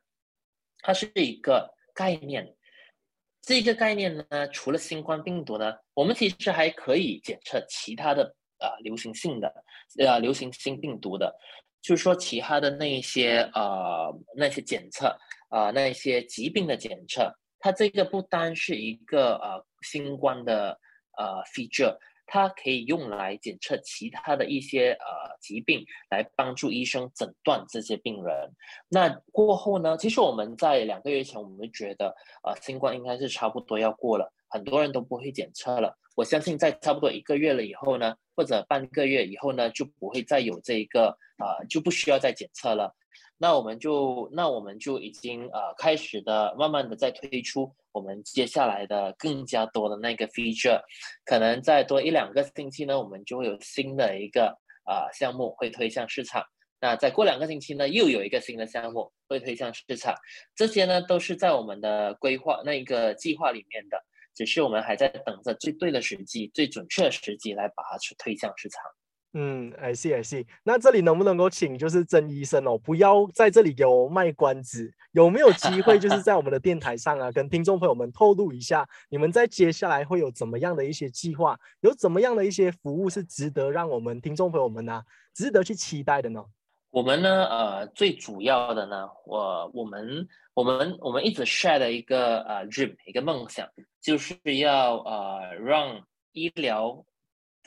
[0.82, 2.56] 它是一个概念。
[3.42, 8.24] 这个概念呢，除了新冠病毒呢，我们其实还可以检测其他的
[8.60, 9.64] 呃流行性的
[10.00, 11.34] 呃流行性病毒的，
[11.82, 15.18] 就是说其他的那一些呃那些检测
[15.50, 20.78] 啊那些疾病的检测，它这个不单是一个呃新冠的
[21.18, 21.98] 呃 feature。
[22.28, 28.52] 它可以用来检测其他的一些呃疾病，来帮助医生诊断这些病人。
[28.90, 29.98] 那过后呢？
[29.98, 32.14] 其实我们在两个月前，我们觉得
[32.44, 35.98] 呃新冠应该是差不多要过了，很多人都不会检测了。
[36.16, 42.94] 我相信在差不多一个月了以后呢，或者半个月以后呢，就不会再有这一个呃就不需要再检测了。
[43.38, 50.82] 那我们就那我们就已经呃开始的慢慢的在推出我们接下来的更加多的那个 feature，
[51.26, 56.44] 可能再多一两个星期呢，我们就会有新的一个啊项目会推向市场。
[56.80, 60.14] 那再过两个星期呢，又有一个新的项目会推向市场。
[60.56, 64.00] 这些呢都是在我们的规划那一个计划里面的，
[64.36, 68.82] 只是我们还在等着最对的时机、最准确的时机来把它去推向市场。
[69.40, 70.48] 嗯，I see I see。
[70.64, 85.04] 那这里能不能够请就是曾医生哦，不要在这里给我卖关子，有没有机会就是在我们的电台上啊，跟听众朋友们透露一下，你们在接下来会有怎么样的一些计划，有怎么样的一些服务是值得让我们听众朋友们呢，
[85.36, 86.44] 值得去期待的呢？
[86.90, 93.68] 我们呢，呃，最主要的呢，我我们我们我们一直 share 的一个呃 dream 一个梦想，
[94.02, 97.06] 就是要呃让医疗。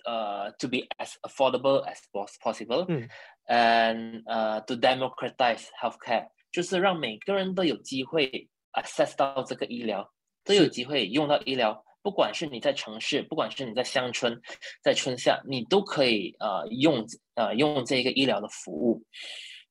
[0.04, 1.98] 呃，to be as affordable as
[2.40, 3.08] possible，嗯
[3.46, 10.12] ，and 呃，to democratize healthcare，就是让每个人都有机会 access 到这个医疗，
[10.44, 14.40] 都有机会用到医疗，不管是你在城市，不管是你在乡村，
[14.82, 19.02] 在春夏，你都可以呃用呃用这个医疗的服务。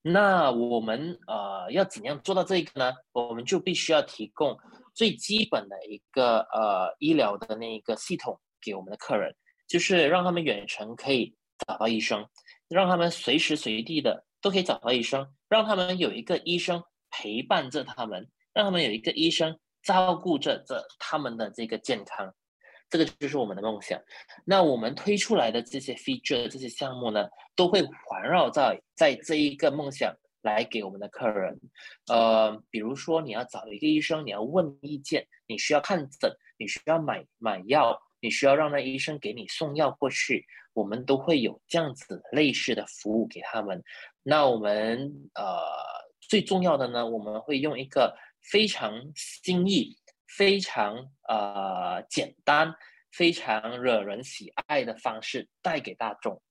[0.01, 2.93] 那我们呃要怎样做到这个呢？
[3.11, 4.57] 我们就必须要提供
[4.93, 9.35] 最基本的一个呃医疗的那一个系统给我们的客人。
[9.69, 11.33] 就是让他们远程可以
[11.65, 12.27] 找到医生，
[12.67, 22.33] 让他们随时随地的都可以找到医生，让他们有一个医生陪伴着他们，让他们有一个医生照顾着这他们的这个健康，
[22.89, 24.01] 这个就是我们的梦想。
[24.43, 31.59] 那我们推出来的这些 feature 这些项目呢，都会环绕在在这一个梦想来给我们的客人。
[32.07, 38.01] 呃，比如说你要找一个医生，你要问意见，你需要看诊，你需要买买药。
[38.21, 43.83] 你需要让那医生给你送药过去，我们都会有这样子类似的服务给他们。
[44.23, 45.61] 那我们呃
[46.19, 49.97] 最重要的呢，我们会用一个非常新意、
[50.37, 52.73] 非常呃简单、
[53.11, 56.41] 非常惹人喜爱的方式带给大众。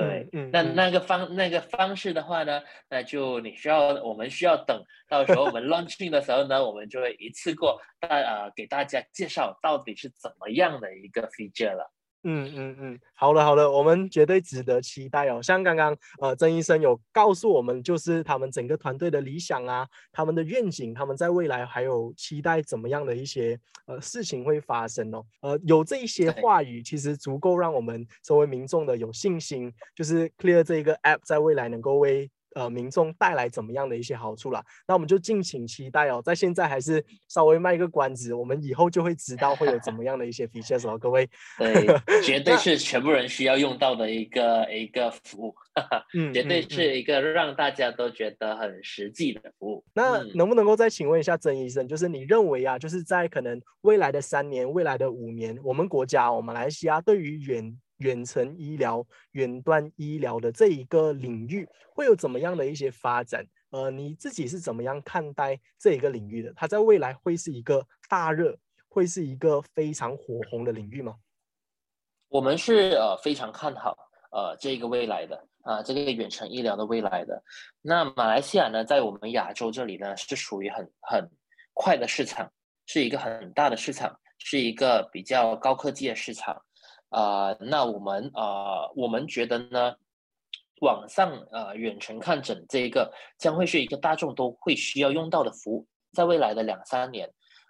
[0.00, 11.92] 对，嗯，那那个方那个方式的话呢，那就你需要我们需要等到时候我们 launching 的时候呢，我们就会一次过大呃给大家介绍到底是怎么样的一个 feature 了。
[12.22, 15.42] 嗯嗯嗯，好了好了，我们绝对值得期待哦。
[15.42, 25.24] 像刚刚呃曾医生有告诉我们，就是他们整个团队的理想啊，他们的愿景，他们在未来还有期待怎么样的一些呃事情会发生哦。
[25.40, 32.30] 呃，有这一些话语，其实足够让我们作为民众的有信心，就是 Clear 这一个 App 在未来能够为。
[32.54, 34.64] 呃，民众带来怎么样的一些好处啦？
[34.86, 36.20] 那我们就敬请期待哦。
[36.24, 41.28] 在现在还是稍微卖一个关子，我们以后就会知道会有怎么样的一些 features 哦，各位。
[41.58, 41.86] 对，
[42.22, 45.54] 绝 对是全部人需要用到的一个一个服务，
[46.14, 49.84] 嗯，绝对是一个让大家都觉得很实际的服务。
[49.94, 63.46] 那能不能够再请问一下曾医生，就是你认为啊，就是在可能未来的三年、未来的五年，我们国家，我们马来西亚对于远远程医疗、远端医疗的这一个领域会有怎么样的一些发展？
[63.70, 66.52] 呃，你自己是怎么样看待这一个领域的？
[66.56, 68.58] 它在未来会是一个大热，
[68.88, 71.16] 会是一个非常火红的领域吗？
[72.28, 73.96] 我们是呃非常看好
[74.32, 77.42] 呃这个未来的啊这个远程医疗的未来的。
[77.80, 81.30] 那马来西亚呢，在我们亚洲这里呢，是属于很很
[81.74, 82.52] 快的市场，
[82.86, 86.60] 是一个很大的市场，是一个比较高科技的市场。
[87.10, 89.96] 啊，那我们啊，我们觉得呢，
[90.80, 97.28] 网上呃远程看诊这一个将会是一个大众都会需要用到的服务，在未来的两三年，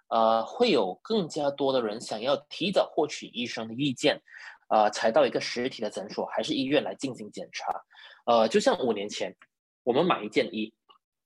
[0.09, 4.21] 呃，会有更加多的人想要提早获取医生的意见，
[4.67, 7.83] 啊，才到一个实体的诊所还是医院来进行检查，
[8.25, 9.35] 呃，就像五年前
[9.83, 10.71] 我们买一件衣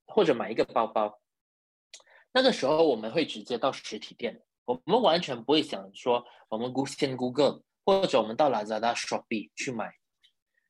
[0.06, 1.20] 或者买一个包包，
[2.32, 7.60] 那个时候我们会直接到实体店，我们完全不会想说我们先 Google。
[7.86, 9.92] 或者我们到 Lazada、Shopee 去买，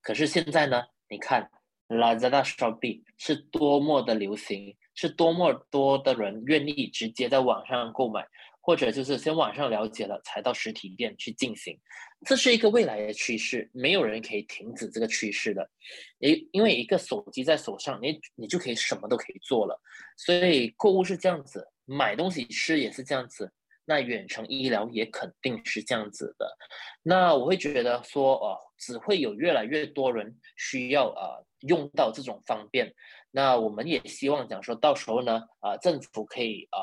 [0.02, 0.84] 可是现在呢？
[1.08, 1.50] 你看
[1.88, 8.26] Lazada、Shopee 是多么的流行，是多么多的人愿意直接在网上购买，
[8.60, 11.80] 或者就是先网上了解了才到实体店去进行。
[12.26, 15.66] 这是一个未来的趋势，没有人可以停止这个趋势的。
[16.18, 19.80] 因因为一个手机在手上，你你就可以什么都可以做了。
[20.18, 23.50] 所以购物是这样子，买东西吃也是这样子。
[23.86, 26.56] 那远程医疗也肯定是这样子的，
[27.02, 32.92] 那我会觉得说，呃，只会有越来越多人需要呃用到这种方便。
[33.30, 36.78] 那我们也希望讲说到时候呢，啊，政府可以呃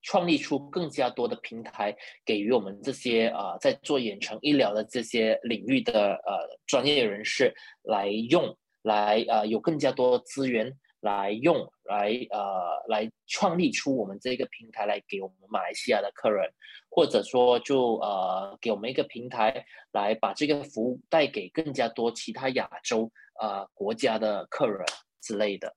[0.00, 10.72] 创立出更加多的平台，给予我们这些啊在做远程医疗的这些领域的呃专业人士来用，来呃有更加多资源。
[11.02, 16.48] 来用来呃来创立出我们这个平台来给我们马来西亚的客人，
[16.88, 23.10] 或者说就呃给我们一个平台来把这个服务带给更加多其他亚洲
[23.40, 24.84] 呃国家的客人
[25.20, 25.74] 之类的。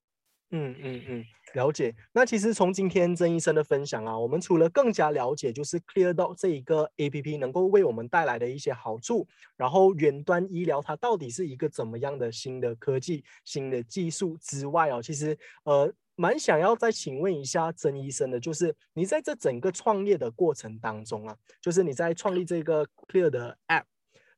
[0.52, 1.26] 嗯嗯嗯。
[1.56, 23.86] 了解，那其实从今天曾医生的分享啊，我们除了更加了解就是 ClearDoc 这一个 A P P 能够为我们带来的一些好处，然后远端医疗它到底是一个怎么样的新的科技、新的技术之外哦，其实呃蛮想要再请问一下曾医生的，就是你在这整个创业的过程当中啊，就是你在创立这个 Clear 的 App，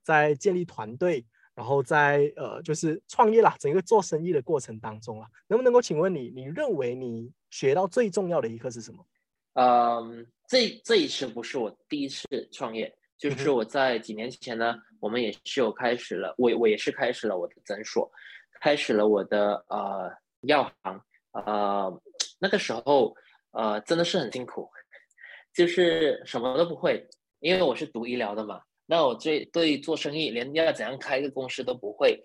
[0.03, 1.25] 在建立团队。
[1.57, 9.03] 然后在呃，就是创业啦，整个做生意的过程当中啊，能不能够请问你，你认为你学到最重要的一课是什么？
[9.53, 18.07] 嗯，这这一次不是我第一次创业，就是我在几年前呢，我们也是有开始了，我我也是开始了我的诊所，
[18.61, 22.01] 开始了我的呃药行，呃
[22.37, 23.15] 那个时候
[23.49, 24.69] 呃真的是很辛苦，
[25.55, 28.61] 就是什么都不会，因为我是读医疗的嘛。
[28.89, 32.23] 那我最对做生意，连要怎样开一个公司都不会。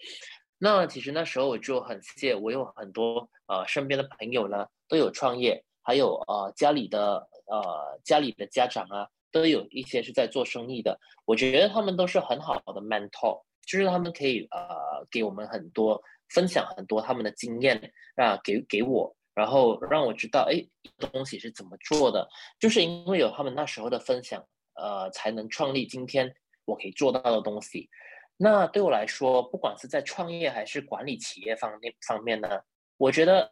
[0.59, 10.97] 那其实那时候我就很谢，我有很多呃身边的朋友呢都有创业，还有呃家里的呃家里的家长啊都有一些是在做生意的。
[11.25, 20.65] 我觉得他们都是很好的 mentor，就是他们可以呃给我们很多分享很多他们的经验啊给给我，然后让我知道哎
[21.11, 22.29] 东西是怎么做的。
[22.61, 26.33] 就是因为有他们那时候的分享，呃才能创立今天。
[26.65, 27.89] 我可以做到的东西，
[28.37, 32.49] 那对我来说，不管是在创业还是管理企业方面方面呢，
[32.97, 33.51] 我觉得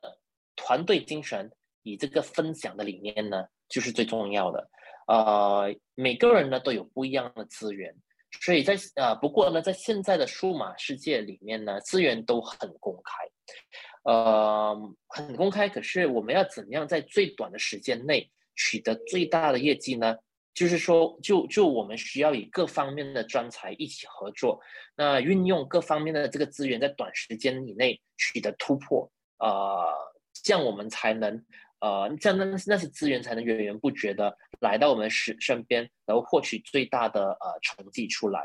[0.56, 1.50] 团队精神
[1.82, 4.70] 以这个分享的理念呢，就是最重要的。
[5.06, 7.92] 呃，每个人呢都有不一样的资源，
[8.40, 14.76] 所以在呃，不过呢，在现在的数码世界里面呢，资源都很公开，呃，
[15.08, 15.68] 很公开。
[15.68, 20.16] 可是我们要怎样在最短的时间内取得最大的业绩呢？
[20.61, 24.61] 就是说，就就我们需要以各方面的专才一起合作，
[24.94, 29.90] 那运用各方面的这个资源，在短时间以内取得突破，呃，
[30.34, 31.42] 这样我们才能，
[31.78, 38.42] 呃，这样那那些资源才能源源不绝的来到我们身身边，然后获取最大的呃成绩出来。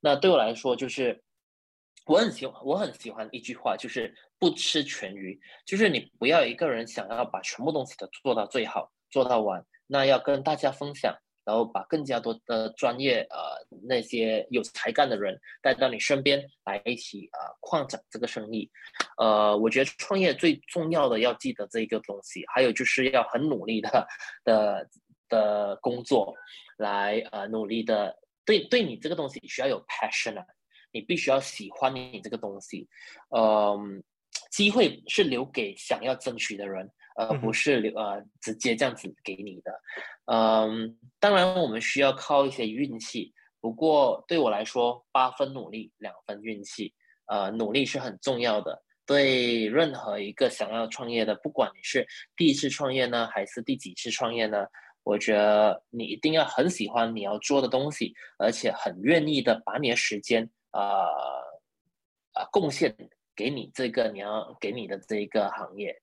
[0.00, 1.22] 那对我来说，就是
[2.06, 11.16] 我很喜欢我很喜欢一句话，就是不吃全鱼，就是你不要一个人想要把全部东西都做到最好，做到完，那要跟大家分享。
[11.44, 18.70] 然后把更加多的专业呃那些有才干的人带到你身边来一起啊扩展这个生意，
[19.18, 24.06] 呃，我觉得创业最重要的要记得这一个东西，还有就是要很努力的
[24.44, 24.88] 的
[25.28, 26.34] 的工作，
[26.76, 30.44] 来呃努力的对对你这个东西需要有 passion 啊，
[30.92, 32.88] 你必须要喜欢你这个东西，
[33.34, 34.02] 嗯，
[34.50, 36.90] 机会是留给想要争取的人。
[37.14, 39.80] 而不是留呃直接这样子给你的，
[40.26, 46.94] 嗯，当然我们需要靠一些运气，不过对我来说八分努力两分运气，
[47.26, 48.82] 呃，努力是很重要的。
[49.04, 52.06] 对任何一个想要创业的，不管你是
[52.36, 54.64] 第一次创业呢，还是第几次创业呢，
[55.02, 61.08] 我觉得你一定要很喜欢你要做的东西，而且很愿意的把你的时间啊
[62.32, 62.96] 啊贡献
[63.34, 66.00] 给你这个你要给你的这一个行业。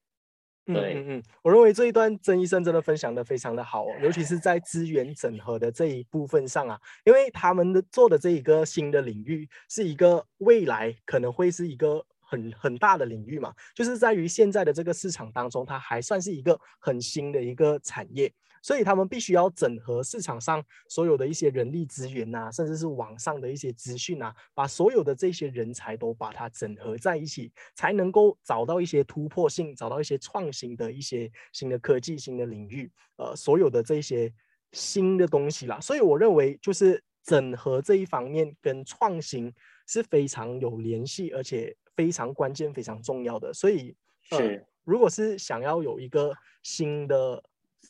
[0.76, 18.32] 嗯嗯嗯，我认为这一段曾医生真的分享的非常的好哦，尤其是在资源整合的这一部分上啊，因为他们的做的这一个新的领域是一个未来可能会是一个很很大的领域嘛，就是在于现在的这个市场当中，它还算是一个很新的一个产业。
[18.62, 34.32] 所以他们必须要整合市场上所有的一些人力资源呐，甚至是网上的一些资讯啊，把所有的这些人才都把它整合在一起，才能够找到一些突破性，找到一些创新的一些新的科技、新的领域，呃，所有的这些
[34.72, 35.80] 新的东西啦。
[35.80, 39.54] 所以我认为，就是整合这一方面跟创新
[39.88, 43.54] 是非常有联系，而且非常关键、非常重要的。
[43.54, 46.34] 所以，是如果是想要有一个
[46.64, 47.44] 新的。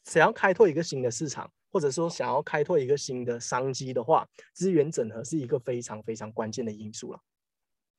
[0.05, 7.19] 想要开拓一个新的市场，或者说想要开拓一个新的商机的话，资源整合是一个非常非常关键的因素了。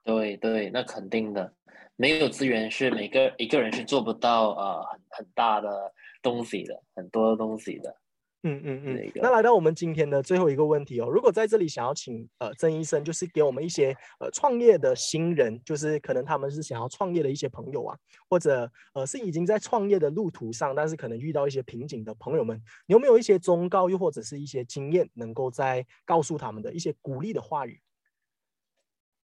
[0.02, 1.54] 对对，那肯定的，
[1.94, 5.92] 没有资源是每个一个人是做不到呃很很大的
[6.22, 7.94] 东西的，很多东西的。
[8.42, 17.94] 嗯嗯嗯，那来到我们今天的最后一个问题哦，如果在这里想要请呃曾医生，就是给我们一些呃创业的新人，就是可能他们是想要创业的一些朋友啊，
[18.30, 27.78] 或者呃是已经在创业的路途上，但是可能遇到一些瓶颈的朋友们，你有没有一些忠告，又或者是一些经验，能够在告诉他们的一些鼓励的话语？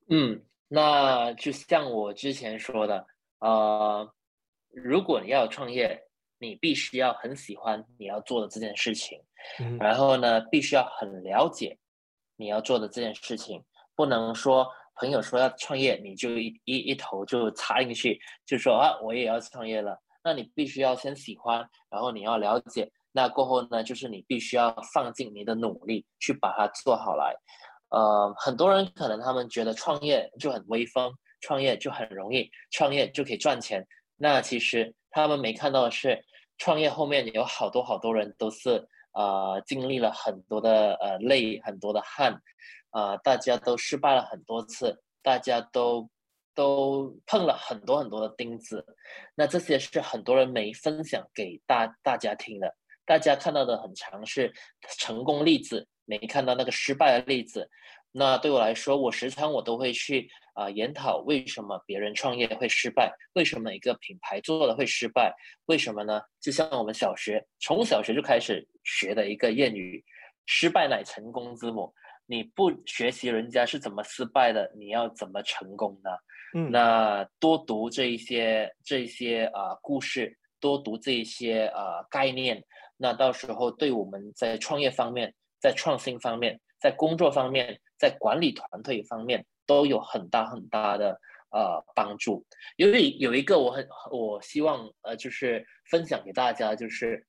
[0.09, 3.07] 嗯，那就像我之前说的，
[3.41, 4.11] 呃，
[4.71, 6.03] 如果你要创业。
[6.43, 9.23] 你必须要很喜欢你要做的这件事情，
[9.79, 11.79] 然后呢，必须要很了解
[12.37, 13.63] 你要做的这件事情，
[13.95, 14.67] 不能说
[14.97, 19.97] 朋友说要创业，你就一一一头就插进去，就说啊，我也要创业了。
[20.25, 27.33] 那你必须要先喜欢，然后你要了解，那过后呢，就是你必须要放进你的努力去把它做好来。
[27.91, 33.87] 呃，很多人可能他们觉得创业就很威风，创业就很容易，创业就可以赚钱。
[34.17, 36.21] 那其实他们没看到的是。
[36.63, 42.41] 创业后面有好多好多人都是呃经历了很多的呃累很多的汗，
[42.91, 46.09] 啊大家都失败了很多次，大家都
[46.55, 48.87] 都碰了很多很多的钉子，
[49.35, 52.73] 那这些是很多人没分享给大大家听的，
[53.05, 54.55] 大家看到的很常是
[55.01, 57.69] 成功例子，没看到那个失败的例子。
[58.13, 65.35] 那对我来说，我时常我都会去啊研讨为什么别人创业会失败，为什么一个品牌做了会失败，
[65.67, 66.21] 为什么呢？
[66.41, 70.05] 就像我们小学从小学就开始学的一个谚语
[70.47, 71.93] ：“失败乃成功之母。”
[72.27, 76.11] 你不学习人家是怎么失败的，你要怎么成功呢？
[76.55, 82.63] 嗯，那多读这一些这一些啊故事，多读这一些啊概念，
[82.97, 86.61] 那到时候对我们在创业方面，在创新方面。
[86.81, 91.19] 在工作方面，在管理团队方面都有很大很大的
[91.51, 92.45] 呃帮助。
[92.77, 97.27] 因为有一个我很我希望呃就是分享给大家，就是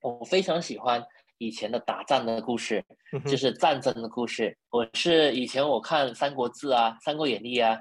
[0.00, 1.04] 我非常喜欢
[1.38, 2.84] 以前的打仗的故事，
[3.26, 4.56] 就是战争的故事。
[4.70, 7.78] 我是以前我看《三国志》啊，《三国演义》啊，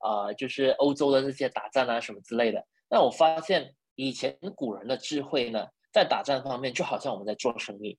[0.00, 2.64] 啊就是欧洲的这些打仗啊什么之类的。
[2.88, 7.98] 那我发现以前古人的智慧呢，在打仗方面就好像我们在做生意。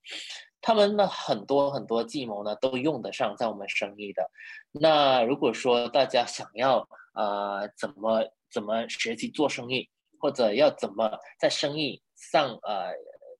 [0.61, 4.29] 他们的很多很多计谋呢，都用得上在我们生意的。
[4.71, 9.89] 那如果说大家想要啊怎么怎么学习做生意，
[10.19, 12.91] 或者要怎么在生意上呃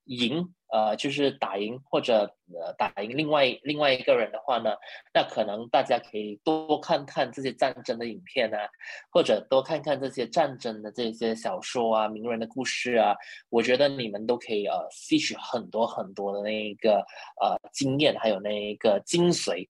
[0.10, 0.44] 赢，
[0.74, 4.76] 呃，就是打赢或者呃打赢另外另外一个人的话呢，
[5.14, 8.68] 那可能大家可以多看看这些战争的影片啊，
[9.12, 13.16] 或者多看看这些战争的这些小说啊、名人的故事啊，
[13.50, 17.06] 我觉得你们都可以呃吸取很多很多的那一个
[17.40, 19.68] 呃经验，还有那一个精髓。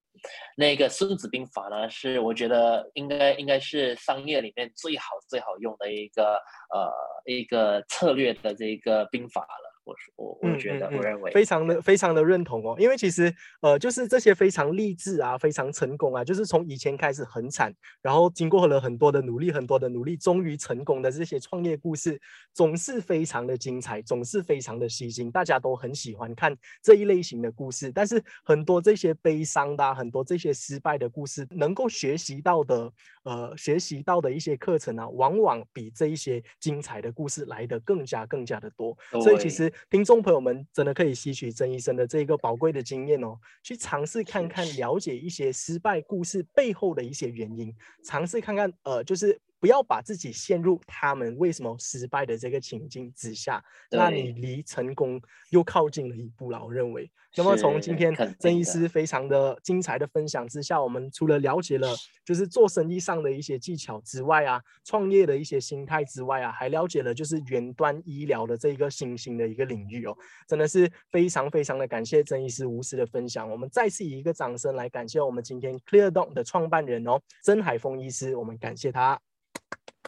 [0.54, 6.34] 那个《孙子兵法》呢，是我觉得应该应该是商业里面最好最好用的一个
[6.74, 6.92] 呃
[7.24, 9.69] 一个策略的这个兵法了。
[10.16, 17.72] 我我我觉得，我认为非常的非常的认同哦，因为其实呃，就是这些非常励志啊，非常成功啊，就是从以前开始很惨，
[18.02, 22.20] 然后经过了很多的努力，很多的努力，终于成功的这些创业故事，
[22.54, 27.90] 总是非常的精彩，总是非常的吸睛，大家都很喜欢看这一类型的故事。
[27.92, 32.92] 但是很多这些悲伤的，很多这些失败的故事，能够学习到的，
[33.24, 38.96] 呃，学习到的一些课程啊，往往比这一些精彩的故事来的更加更加的多。
[39.22, 39.72] 所以其实。
[39.88, 47.74] 听众朋友们，真的可以吸取曾医生的这个宝贵的经验哦，去尝试看看，了解一些失败故事背后的一些原因，
[48.04, 56.64] 尝试看看，呃，就是不要把自己陷入他们为什么失败的这个情境之下，那你离成功又靠近了一步了。
[56.64, 57.08] 我认为。
[57.36, 61.94] 那么从今天曾医师非常的精彩的分享之下，我们除了了解了
[62.24, 70.16] 就是做生意上的一些技巧之外啊，创业的一些心态之外啊，还了解了就是远端医疗的这一个新兴的一个领域哦，
[70.48, 73.48] 真的是非常非常的感谢曾医师无私的分享。
[73.48, 79.20] 我们再次以一个掌声来感谢我们今天 Clear Dog 的创办人哦，曾海峰医师，我们感谢他。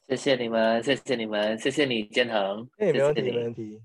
[0.08, 2.68] 谢谢你们，谢谢你们，谢谢你建恒。
[2.78, 3.82] 哎，没问题，没问题。